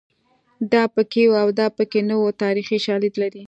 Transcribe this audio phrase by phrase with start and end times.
[0.73, 3.39] دا پکې وو او دا پکې نه وو تاریخي شالید لري